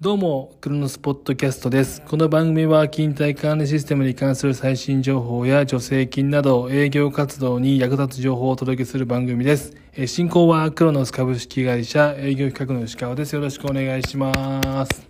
[0.00, 2.02] どうも、クロノスポッドキャストです。
[2.02, 9.74] この番組は、勤怠管理システムに関する最新情報や助成金など、営業活動に役立つ情報をお届けする番組です。
[9.96, 13.32] え進行は、クロノス株式会社営業企画の石川です。
[13.32, 15.08] よろしくお願いします。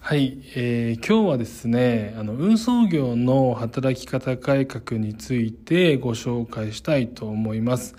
[0.00, 7.94] はい、えー今日はですね、あの、運送業の働き方改革についてご紹介したいと思います。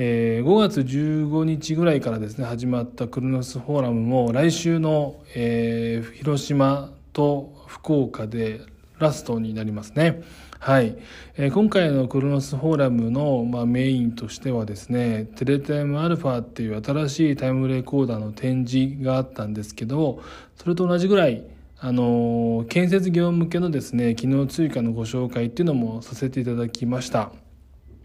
[0.00, 8.60] えー5月15日ぐらいからですね始まったクロノスフォーラムも来週の、えー広島と福岡で
[9.00, 10.22] ラストになりますね。
[10.60, 10.96] はい、
[11.36, 20.22] えー今回のクロノスフォーラムの、まあ、メインとしてはですねテレタイムアルファっていう新しいタイムレコーダーの展示があったんですけど
[20.54, 21.44] それと同じぐらい
[21.80, 27.32] あの建設業向けのですね機能追加のご紹介っていうのもさせていただきました。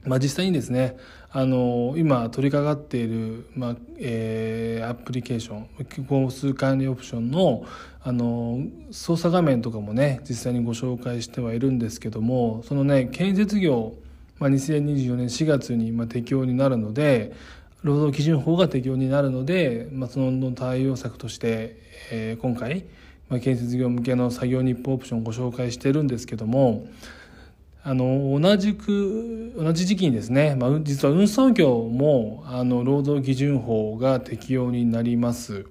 [0.06, 0.98] まあ、実際にですね
[1.32, 5.70] あの今取り掛かっている、まあえーアプリケーション
[6.10, 7.66] 交通管理オプションの
[8.02, 8.60] あの
[8.92, 13.94] 操作画面とかもね実際にご紹介してはいるんですけどもそのね建設業、
[14.40, 17.34] まあ、2024年4月にまあ適用になるので
[17.82, 21.78] 労働基準法が適用になるので、まあ、その対応策として、
[22.12, 22.86] えー今回、
[23.30, 26.88] まあ、建設業向けの作業日報オプションをご紹介してるんですけども
[27.86, 35.66] あの同じく同じ時期にですね、まあ、実は運送業もあの労働基準法が適用になります。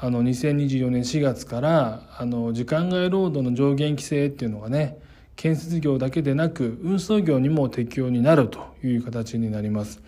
[0.00, 4.98] あの2024年4月からあの時間外労働の上限規制っていうのがね
[5.34, 10.00] 建設業だけでなく運送業にも適用になるという形になります。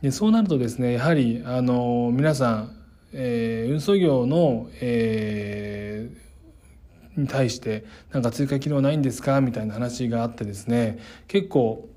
[0.00, 2.76] でそうなるとですねやはりあの皆さん、
[3.12, 5.75] えー運送業の、えー
[7.26, 9.40] に対してなんか追加機能ないんですか？
[9.40, 11.88] みたいな話があってですね結構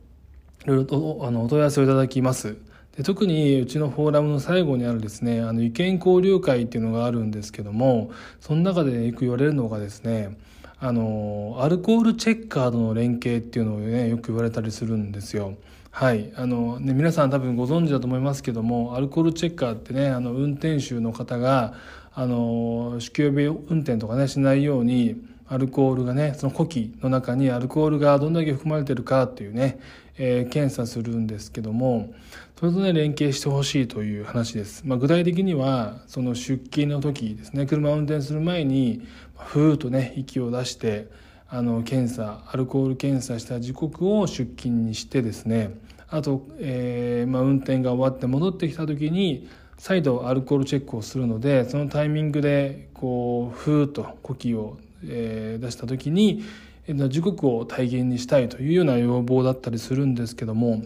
[0.65, 2.57] いろいろとあのお問い合わせをいただきます。
[2.97, 8.11] で特にうちのフォーラムの最後にあるですねあの意見交流会っていうのがあるんですけども
[8.41, 10.37] その中でよく言われるのがですね
[10.79, 15.55] あのアルコールチェッカーとの連携っていうのをねよく言われたりするんですよ。
[15.91, 16.31] はい。
[16.35, 21.73] あのね、皆さん多分ご存知だと思いますけどもアルコールチェッカーってねあの運転手の方が
[22.13, 29.79] あの酒気帯び運転とかねしないようにアルコールがねその呼気の中にアルコールがどんだけ含まれてるかっていうね、
[30.17, 32.13] えー検査するんですけども
[32.59, 39.01] それとね連携してほしいという話です、まあ、具体的にはその出勤の時ですね車を運転する前に
[39.37, 41.07] ふーっとね息を出して
[41.47, 49.47] あの検査アルコール検査した時刻を出勤にしてですねあと、えーまあ、運転が終わって戻ってきた時に
[49.79, 56.43] 再度アルコールチェックをするのでそのタイミングでこうふーっと呼気を、え出した時に
[57.07, 60.83] 時刻を体現にしたいというような要望だったりするんですけども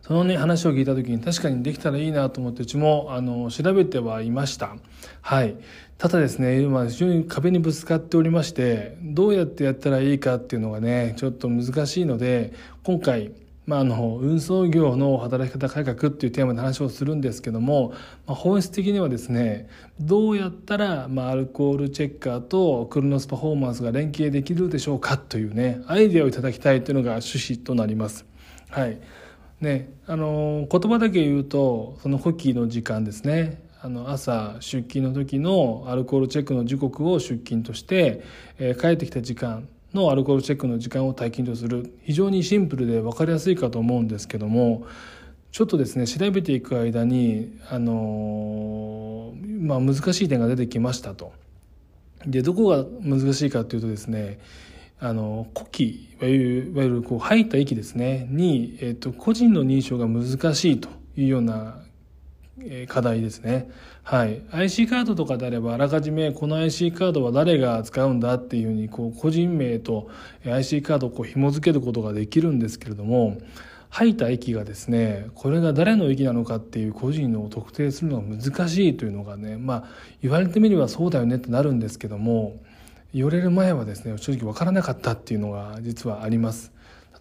[0.00, 4.76] そのね話を聞いた時に確かにできたらいいなと思ってうちもあの調べてはいました。
[5.20, 5.56] はい。
[5.98, 13.30] ただですね今非常に壁にぶつかっておりましてどうやってやったらいいかっていうのがねちょっと難しいので今回
[13.64, 17.90] まあ、あの運送業の働き方改革っていうテーマで話をするんですけども、
[18.26, 19.68] まあ、本質的にはですね
[20.00, 28.26] どうやったら、まあ、アルコールチェッカーとクロノスパフォーマンスが連携できるでしょうかというねアイデアをいただきたいというのが趣旨となります。
[28.70, 28.98] はい
[29.60, 38.24] ね、あの言葉だけ言うとその呼気の時間ですねあの朝出勤の時のアルコールチェックの時刻を出勤として、
[38.58, 44.86] えー帰ってきた時間のアルコールチェックの時間を体験とする非常にシンプルで分かりやすいかと思うんですけども
[45.52, 51.32] ちょっとですね調べていく間に、あのまあ、難しい点が出てきましたと。
[52.26, 54.38] でどこが難しいかというとですね
[55.00, 61.82] あの呼気いわゆるいわゆるこう吐いた息ですねに、えっと個人の認証が難しいというような
[62.88, 63.70] 課題ですね。
[64.02, 64.42] はい。
[64.50, 70.10] IC カードとかであれば、あらかじめこの IC カードは誰が使うんだっていうふうに、こう、個人名と
[70.44, 73.38] IC カードをこう紐付けることができるんですけれども、
[73.88, 79.84] 吐いた息がですね、これが誰の息なのかっていう個人の特定するのが難しいというのがね、まあ、
[80.22, 82.56] 言われてみればそうだよねってなるんですけども、
[83.14, 86.72] 言われる前はですね、正直わからなかったっていうのが実はあります。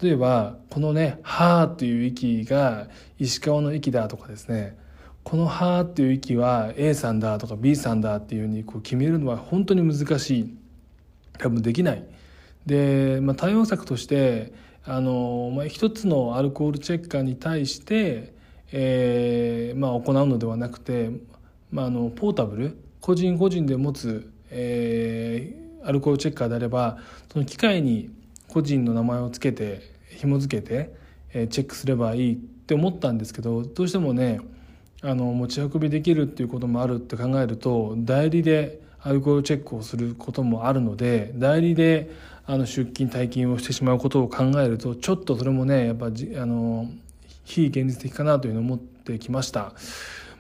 [0.02, 2.88] 例えば、このね、はーっていう息が
[3.20, 4.78] 石川の息だとかですね、
[5.24, 10.58] この「は」っていう息は A さんだとか B さんだっていうふうにこう決めるのは本当に難しい。
[11.42, 12.04] 多分できない。
[12.66, 14.54] で、まあ、対応策として
[14.86, 18.34] あの、まあ、一つのアルコールチェッカーに対して、
[18.72, 21.10] えーまあ、行うのではなくて、
[21.72, 27.00] まあ、あのポータブル個人個人で持つ、えーアルコールチェッカーであれば
[27.34, 28.12] その機械に
[28.48, 29.82] 個人の名前をつけて
[30.12, 30.94] 紐付けて、
[31.34, 34.42] えーチェックすればいいって思ったんですけどどうしてもね
[35.04, 42.12] あの持ち運びできるっていうこともあるって考えると代理でアルコールチェックをすることもあるので代理で
[42.46, 46.88] あの出勤退勤をしてしまうことを考えるとちょっとそれもねやっぱじあの
[47.44, 49.74] 非現実的かなというのを思ってきました。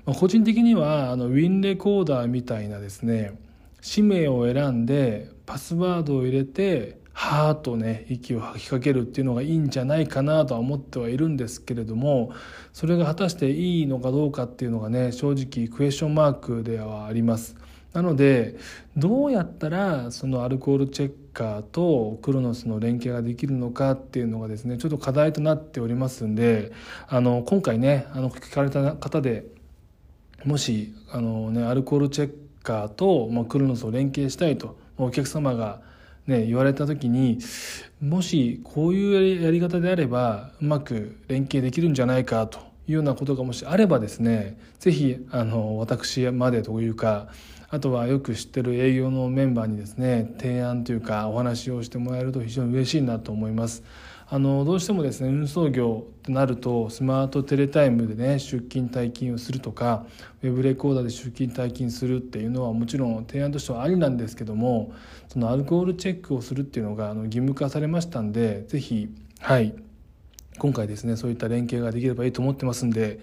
[0.06, 3.38] まあ、個人的にはあのウィンレコーダーみたいなですね
[3.82, 12.34] 氏名を選んでパスワードを入れてはーっとね息を吐きかけるっていうのがいいんじゃないかなとは思ってはいるんですけれども
[12.74, 17.56] それが果たしていいのかどうかっていうのがね正直クエスチョンマークではあります。
[17.94, 18.56] なので
[18.98, 26.72] どうやったらそのアルコールチェッカーとクロノスの連携ができるのかっていうのがですねちょっと課題となっておりますんで
[27.08, 29.46] あの今回ねあの聞かれた方で
[30.44, 32.34] もしあの、ね、アルコールチェッ
[32.64, 35.91] カーと、まあ、クロノスを連携したいとお客様が
[36.28, 37.40] ね、言われた時に
[38.00, 45.26] もしこういうやり方であればうまく連携できるんじゃないかというようなことがもしあればですね是非
[45.78, 47.28] 私までというか
[47.70, 53.84] あとはよく知ってる営業のメンバーにですね提案というかお話をしてもらえると非常に嬉しいなと思います。
[54.34, 60.06] あのどうしてもですね運送業となるとスマートテレタイムでね出勤退勤をするとか
[60.42, 64.94] ウェブレコーダーで出勤退勤するっていうのはもちろん提案としてはありなんですけども
[65.28, 69.10] そのアルコールチェックをするっていうのがあの義務化されましたんで是非
[69.42, 69.76] はい
[70.60, 73.20] 今回ですねそういった連携ができればいいと思ってますんで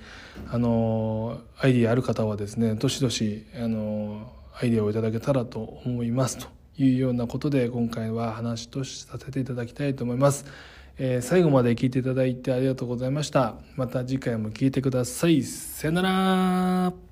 [0.51, 4.31] あのアイディアある方はですねどしどしあの
[4.61, 10.45] アイディアをいただけたらと思いますというようなことで今回は話としさせていただきたいと思います。
[10.99, 13.55] えー、最後まで聞いていただいてありがとうございました。
[13.77, 15.43] また次回も聞いてください。
[15.43, 17.08] さよなら